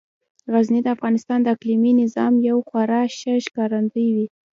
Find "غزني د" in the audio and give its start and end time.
0.53-0.87